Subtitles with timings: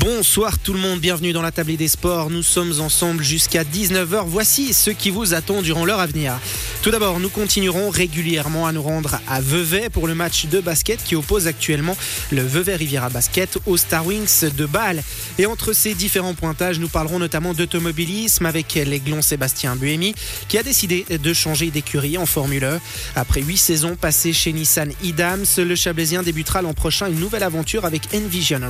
[0.00, 2.30] Bonsoir tout le monde, bienvenue dans la table des sports.
[2.30, 4.24] Nous sommes ensemble jusqu'à 19h.
[4.26, 6.38] Voici ce qui vous attend durant l'heure à venir.
[6.80, 11.02] Tout d'abord, nous continuerons régulièrement à nous rendre à Vevey pour le match de basket
[11.02, 11.96] qui oppose actuellement
[12.30, 15.02] le Vevey Riviera Basket au Star Wings de Bâle.
[15.38, 20.14] Et entre ces différents pointages, nous parlerons notamment d'automobilisme avec l'aiglon Sébastien Buemi
[20.48, 22.80] qui a décidé de changer d'écurie en Formule 1.
[23.16, 27.84] Après huit saisons passées chez Nissan Idams, le Chablaisien débutera l'an prochain une nouvelle aventure
[27.84, 28.60] avec Envision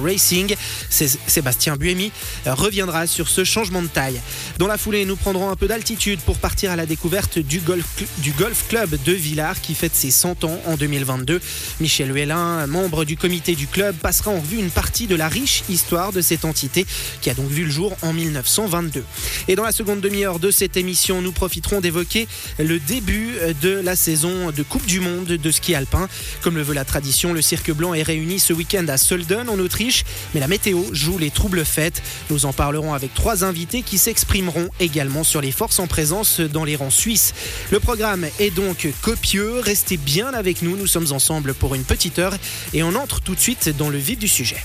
[0.91, 2.13] Sébastien Buemi
[2.47, 4.21] reviendra sur ce changement de taille.
[4.59, 7.85] Dans la foulée, nous prendrons un peu d'altitude pour partir à la découverte du golf,
[8.19, 11.41] du golf club de Villars qui fête ses 100 ans en 2022.
[11.81, 15.63] Michel Huelin, membre du comité du club, passera en revue une partie de la riche
[15.69, 16.87] histoire de cette entité
[17.21, 19.05] qui a donc vu le jour en 1922.
[19.49, 23.97] Et dans la seconde demi-heure de cette émission, nous profiterons d'évoquer le début de la
[23.97, 26.09] saison de Coupe du Monde de ski alpin.
[26.43, 29.59] Comme le veut la tradition, le Cirque Blanc est réuni ce week-end à Sölden en
[29.59, 30.05] Autriche
[30.35, 32.03] mais la météo joue les troubles fêtes.
[32.31, 36.65] Nous en parlerons avec trois invités qui s'exprimeront également sur les forces en présence dans
[36.65, 37.35] les rangs suisses.
[37.71, 42.19] Le programme est donc copieux, restez bien avec nous, nous sommes ensemble pour une petite
[42.19, 42.35] heure
[42.73, 44.63] et on entre tout de suite dans le vif du sujet.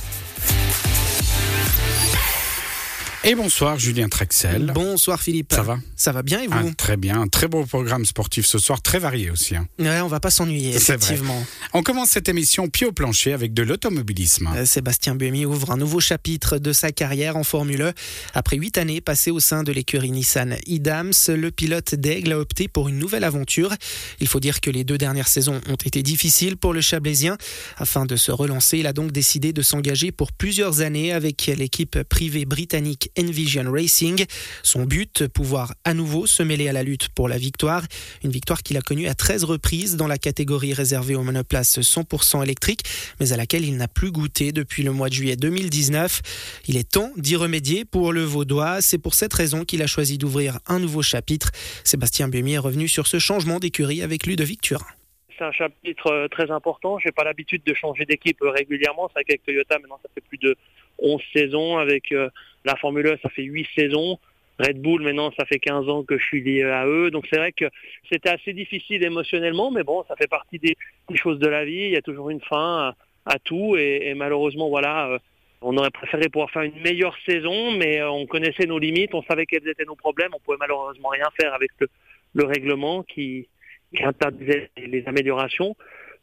[3.25, 4.71] Et bonsoir Julien Trexel.
[4.73, 5.51] Bonsoir Philippe.
[5.51, 8.45] Ça va Ça va bien et vous ah, Très bien, un très beau programme sportif
[8.45, 9.57] ce soir, très varié aussi.
[9.57, 9.67] Hein.
[9.77, 11.45] Ouais, on va pas s'ennuyer, effectivement.
[11.73, 14.49] On commence cette émission pied au plancher avec de l'automobilisme.
[14.55, 17.93] Euh, Sébastien Buemi ouvre un nouveau chapitre de sa carrière en Formule 1.
[18.35, 22.69] Après huit années passées au sein de l'écurie Nissan Idams, le pilote d'Aigle a opté
[22.69, 23.75] pour une nouvelle aventure.
[24.21, 27.37] Il faut dire que les deux dernières saisons ont été difficiles pour le Chablaisien.
[27.75, 32.01] Afin de se relancer, il a donc décidé de s'engager pour plusieurs années avec l'équipe
[32.03, 34.25] privée britannique Envision Racing.
[34.63, 37.83] Son but, pouvoir à nouveau se mêler à la lutte pour la victoire.
[38.23, 42.43] Une victoire qu'il a connue à 13 reprises dans la catégorie réservée aux monoplaces 100%
[42.43, 42.83] électriques,
[43.19, 46.21] mais à laquelle il n'a plus goûté depuis le mois de juillet 2019.
[46.67, 48.81] Il est temps d'y remédier pour le Vaudois.
[48.81, 51.51] C'est pour cette raison qu'il a choisi d'ouvrir un nouveau chapitre.
[51.83, 54.85] Sébastien Buemi est revenu sur ce changement d'écurie avec Ludovic Turin
[55.39, 56.99] c'est un chapitre euh, très important.
[56.99, 59.09] J'ai pas l'habitude de changer d'équipe euh, régulièrement.
[59.13, 60.55] C'est avec Toyota, maintenant ça fait plus de
[60.99, 61.77] 11 saisons.
[61.77, 62.29] Avec euh,
[62.65, 64.19] la Formule 1, ça fait 8 saisons.
[64.59, 67.11] Red Bull, maintenant, ça fait 15 ans que je suis lié à eux.
[67.11, 67.65] Donc c'est vrai que
[68.11, 70.75] c'était assez difficile émotionnellement, mais bon, ça fait partie des,
[71.15, 71.85] choses de la vie.
[71.85, 72.93] Il y a toujours une fin
[73.25, 73.77] à, tout.
[73.77, 75.17] Et, malheureusement, voilà,
[75.61, 79.45] on aurait préféré pouvoir faire une meilleure saison, mais on connaissait nos limites, on savait
[79.45, 80.31] quels étaient nos problèmes.
[80.35, 81.71] On pouvait malheureusement rien faire avec
[82.33, 83.47] le règlement qui
[84.03, 85.75] interdisait les améliorations.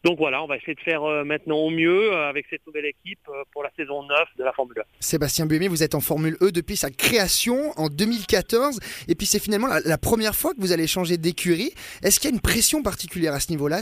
[0.05, 2.87] Donc voilà, on va essayer de faire euh, maintenant au mieux euh, avec cette nouvelle
[2.87, 4.83] équipe euh, pour la saison 9 de la Formule 1.
[5.01, 9.43] Sébastien Buemi, vous êtes en Formule E depuis sa création en 2014 et puis c'est
[9.43, 11.73] finalement la, première fois que vous allez changer d'écurie.
[12.03, 13.81] Est-ce qu'il y a une pression particulière à ce niveau-là?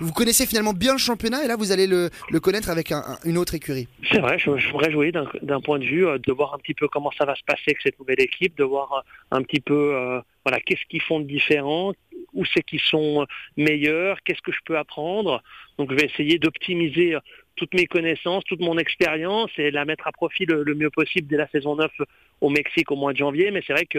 [0.00, 2.08] Vous connaissez finalement bien le championnat et là vous allez le,
[2.40, 2.92] connaître avec
[3.24, 3.88] une autre écurie.
[4.10, 6.88] C'est vrai, je, je me réjouis d'un point de vue de voir un petit peu
[6.88, 10.60] comment ça va se passer avec cette nouvelle équipe, de voir un petit peu voilà,
[10.60, 11.92] qu'est-ce qu'ils font de différent,
[12.34, 13.26] où c'est qu'ils sont
[13.56, 15.42] meilleurs, qu'est-ce que je peux apprendre?
[15.78, 17.16] Donc je vais essayer d'optimiser
[17.56, 21.36] toutes mes connaissances, toute mon expérience et la mettre à profit le, mieux possible dès
[21.36, 21.90] la saison 9
[22.40, 23.50] au Mexique au mois de janvier.
[23.50, 23.98] Mais c'est vrai que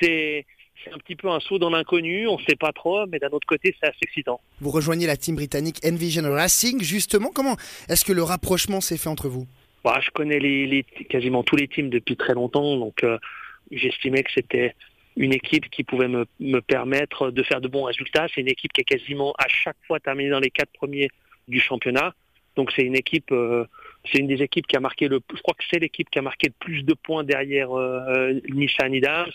[0.00, 0.44] c'est
[0.92, 3.46] un petit peu un saut dans l'inconnu, on ne sait pas trop, mais d'un autre
[3.46, 4.40] côté, c'est assez excitant.
[4.60, 7.30] Vous rejoignez la team britannique Envision Racing, justement.
[7.34, 7.56] Comment
[7.88, 9.46] est-ce que le rapprochement s'est fait entre vous?
[9.84, 13.18] Bah, Je connais les, quasiment tous les teams depuis très longtemps, donc euh,
[13.70, 14.74] j'estimais que c'était
[15.16, 18.26] une équipe qui pouvait me, me, permettre de faire de bons résultats.
[18.34, 21.08] C'est une équipe qui est quasiment à chaque fois terminée dans les quatre premiers
[21.48, 22.14] du championnat.
[22.54, 23.64] Donc c'est une équipe, euh,
[24.10, 26.22] c'est une des équipes qui a marqué le, je crois que c'est l'équipe qui a
[26.22, 29.30] marqué le plus de points derrière euh, Nissan Idams.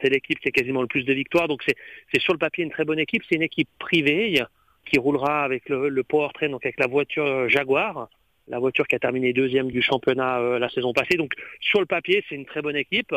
[0.00, 1.48] C'est l'équipe qui a quasiment le plus de victoires.
[1.48, 1.76] Donc c'est,
[2.12, 3.22] c'est sur le papier une très bonne équipe.
[3.28, 4.42] C'est une équipe privée
[4.86, 8.08] qui roulera avec le, le powertrain, donc avec la voiture Jaguar,
[8.48, 11.16] la voiture qui a terminé deuxième du championnat euh, la saison passée.
[11.16, 13.14] Donc sur le papier, c'est une très bonne équipe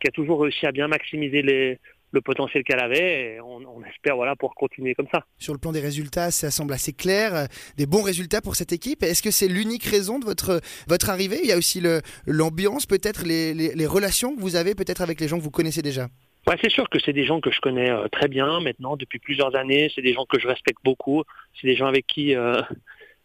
[0.00, 4.36] qui a toujours réussi à bien maximiser le potentiel qu'elle avait et on, espère voilà
[4.36, 5.24] pour continuer comme ça.
[5.38, 7.44] Sur le plan des résultats, ça semble assez clair, euh,
[7.76, 9.02] des bons résultats pour cette équipe.
[9.02, 11.38] Est-ce que c'est l'unique raison de votre votre arrivée?
[11.42, 11.82] Il y a aussi
[12.26, 15.82] l'ambiance, peut-être les, les, relations que vous avez peut-être avec les gens que vous connaissez
[15.82, 16.08] déjà?
[16.46, 19.18] Ouais, c'est sûr que c'est des gens que je connais euh, très bien maintenant depuis
[19.18, 19.90] plusieurs années.
[19.94, 21.22] C'est des gens que je respecte beaucoup.
[21.60, 22.60] C'est des gens avec qui euh,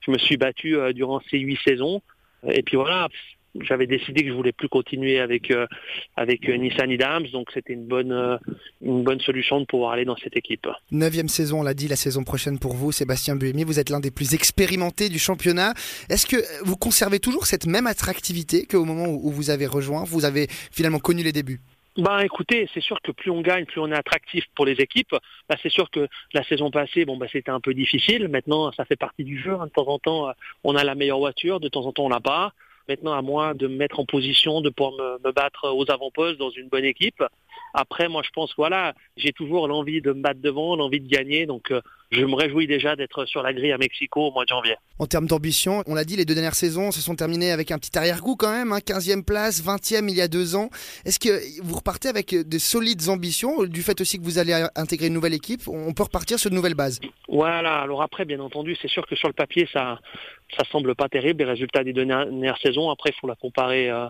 [0.06, 2.02] je me suis battu durant ces huit saisons.
[2.48, 3.08] Et puis voilà,
[3.62, 5.68] j'avais décidé que je voulais plus continuer avec euh,
[6.16, 8.38] avec euh, Nissan Idams, donc c'était une bonne euh,
[8.82, 10.68] une bonne solution de pouvoir aller dans cette équipe.
[10.92, 14.00] Neuvième saison, on l'a dit, la saison prochaine pour vous, Sébastien Buemi, vous êtes l'un
[14.00, 15.74] des plus expérimentés du championnat.
[16.10, 20.26] Est-ce que vous conservez toujours cette même attractivité qu'au moment où vous avez rejoint, vous
[20.26, 21.62] avez finalement connu les débuts?
[21.98, 25.16] Bah écoutez, c'est sûr que plus on gagne, plus on est attractif pour les équipes.
[25.48, 28.28] Bah, c'est sûr que la saison passée, bon bah c'était un peu difficile.
[28.28, 29.54] Maintenant, ça fait partie du jeu.
[29.54, 29.68] Hein.
[29.68, 30.34] De temps en temps,
[30.66, 32.52] on a la meilleure voiture, de temps en temps on l'a pas.
[32.88, 36.38] Maintenant, à moi de me mettre en position, de pouvoir me, me battre aux avant-postes
[36.38, 37.24] dans une bonne équipe.
[37.74, 41.46] Après, moi, je pense, voilà, j'ai toujours l'envie de me battre devant, l'envie de gagner.
[41.46, 44.50] Donc, euh, je me réjouis déjà d'être sur la grille à Mexico au mois de
[44.50, 44.76] janvier.
[45.00, 47.78] En termes d'ambition, on l'a dit, les deux dernières saisons se sont terminées avec un
[47.78, 50.70] petit arrière-goût quand même, hein, 15e place, 20e il y a deux ans.
[51.04, 55.08] Est-ce que vous repartez avec de solides ambitions, du fait aussi que vous allez intégrer
[55.08, 55.68] une nouvelle équipe?
[55.68, 59.16] On peut repartir sur de nouvelles bases Voilà, alors après, bien entendu, c'est sûr que
[59.16, 60.00] sur le papier, ça
[60.58, 62.90] ça semble pas terrible, les résultats des deux dernières saisons.
[62.90, 64.08] Après, il faut la comparer euh,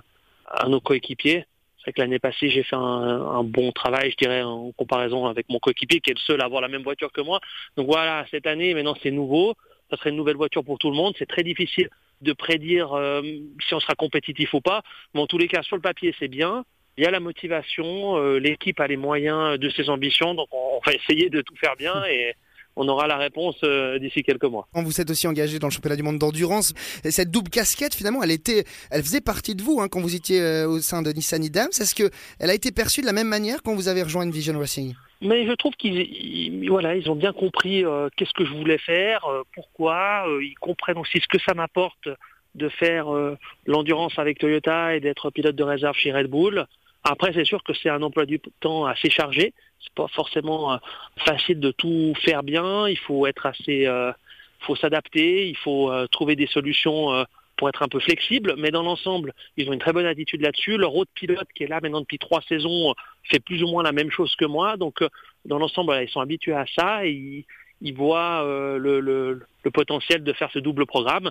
[0.47, 1.45] à nos coéquipiers.
[1.83, 5.59] C'est que l'année passée, j'ai fait un, bon travail, je dirais, en comparaison avec mon
[5.59, 7.39] coéquipier qui est le seul à avoir la même voiture que moi.
[7.77, 9.53] Donc voilà, cette année, maintenant c'est nouveau.
[9.92, 11.13] Ça serait une nouvelle voiture pour tout le monde.
[11.19, 11.89] C'est très difficile
[12.21, 13.21] de prédire euh,
[13.68, 14.81] si on sera compétitif ou pas.
[15.13, 16.65] Mais en tous les cas, sur le papier, c'est bien.
[16.97, 20.80] Il y a la motivation, euh, l'équipe a les moyens de ses ambitions, donc on,
[20.83, 22.33] va essayer de tout faire bien et,
[22.75, 24.68] on aura la réponse euh, d'ici quelques mois.
[24.74, 26.74] Vous êtes aussi engagé dans le championnat du monde d'endurance.
[27.04, 30.42] Cette double casquette, finalement, elle était, elle faisait partie de vous hein, quand vous étiez
[30.42, 31.69] euh, au sein de Nissan Idams.
[31.69, 34.57] Est-ce que elle a été perçue de la même manière quand vous avez rejoint Vision
[34.57, 34.94] Racing?
[35.22, 39.25] Mais je trouve qu'ils voilà, ils ont bien compris euh, qu'est-ce que je voulais faire,
[39.54, 42.10] pourquoi, ils comprennent aussi ce que ça m'apporte
[42.56, 43.07] de faire
[43.66, 46.66] l'endurance avec Toyota et d'être pilote de réserve chez Red Bull.
[47.07, 49.54] Après, c'est sûr que c'est un emploi du temps assez chargé.
[49.80, 50.78] C'est pas forcément euh,
[51.18, 52.90] facile de tout faire bien.
[52.90, 54.12] Il faut être assez, euh,
[54.62, 55.48] faut s'adapter.
[55.48, 57.25] Il faut euh, trouver des solutions
[57.57, 58.56] pour être un peu flexible.
[58.57, 60.78] Mais dans l'ensemble, ils ont une très bonne attitude là-dessus.
[60.78, 63.92] Leur autre pilote qui est là maintenant depuis trois saisons fait plus ou moins la
[63.92, 64.75] même chose que moi.
[64.75, 65.04] Donc,
[65.46, 67.46] dans l'ensemble, ils sont habitués à ça et
[67.81, 68.44] ils, voient
[68.80, 71.30] le, le, potentiel de faire ce double programme.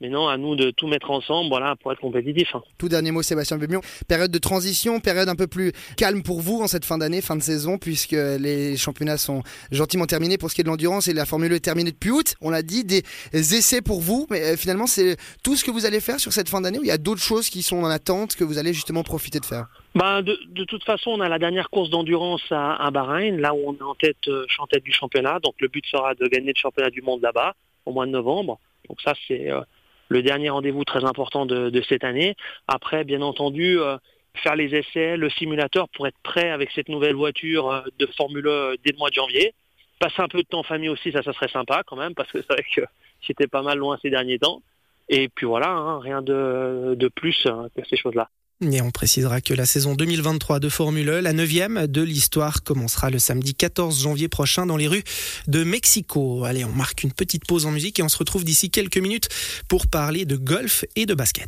[0.00, 2.54] Mais non, à nous de tout mettre ensemble voilà, pour être compétitif.
[2.54, 2.62] Hein.
[2.78, 3.80] Tout dernier mot, Sébastien Bémion.
[4.06, 7.34] Période de transition, période un peu plus calme pour vous en cette fin d'année, fin
[7.34, 9.42] de saison, puisque les championnats sont
[9.72, 12.10] gentiment terminés pour ce qui est de l'endurance et la Formule 1 est terminée depuis
[12.10, 12.34] août.
[12.40, 13.02] On l'a dit, des
[13.32, 14.26] essais pour vous.
[14.30, 16.84] Mais euh, finalement, c'est tout ce que vous allez faire sur cette fin d'année ou
[16.84, 19.44] il y a d'autres choses qui sont en attente que vous allez justement profiter de
[19.44, 19.66] faire?
[19.94, 23.52] Ben de, de, toute façon, on a la dernière course d'endurance à, à, Bahreïn, là
[23.52, 25.40] où on est en tête, euh, en tête du championnat.
[25.42, 27.54] Donc le but sera de gagner le championnat du monde là-bas
[27.84, 28.60] au mois de novembre.
[28.88, 29.60] Donc ça, c'est euh,
[30.08, 32.36] le dernier rendez-vous très important de, cette année.
[32.66, 33.96] Après, bien entendu, euh,
[34.42, 38.48] faire les essais, le simulateur pour être prêt avec cette nouvelle voiture euh, de Formule
[38.48, 39.54] 1 dès le mois de janvier.
[40.00, 42.30] Passer un peu de temps en famille aussi, ça, ça serait sympa quand même, parce
[42.30, 42.82] que c'est vrai que
[43.20, 44.62] j'étais pas mal loin ces derniers temps.
[45.08, 48.28] Et puis voilà, hein, rien de, de plus hein, que ces choses-là.
[48.60, 53.08] Et on précisera que la saison 2023 de Formule 1, la neuvième de l'histoire, commencera
[53.08, 55.04] le samedi 14 janvier prochain dans les rues
[55.46, 56.42] de Mexico.
[56.42, 59.28] Allez, on marque une petite pause en musique et on se retrouve d'ici quelques minutes
[59.68, 61.46] pour parler de golf et de basket.